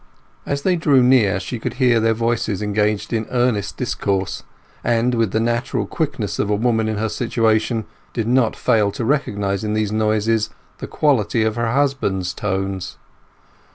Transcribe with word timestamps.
As 0.47 0.63
they 0.63 0.75
drew 0.77 1.03
nearer 1.03 1.39
she 1.39 1.59
could 1.59 1.75
hear 1.75 1.99
their 1.99 2.15
voices 2.15 2.63
engaged 2.63 3.13
in 3.13 3.27
earnest 3.29 3.77
discourse, 3.77 4.41
and, 4.83 5.13
with 5.13 5.29
the 5.31 5.39
natural 5.39 5.85
quickness 5.85 6.39
of 6.39 6.49
a 6.49 6.55
woman 6.55 6.89
in 6.89 6.97
her 6.97 7.07
situation, 7.07 7.85
did 8.11 8.27
not 8.27 8.55
fail 8.55 8.91
to 8.93 9.05
recognize 9.05 9.63
in 9.63 9.75
those 9.75 9.91
noises 9.91 10.49
the 10.79 10.87
quality 10.87 11.43
of 11.43 11.55
her 11.55 11.71
husband's 11.73 12.33
tones. 12.33 12.97